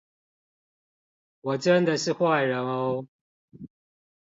[1.41, 3.05] 我真的是壞人喔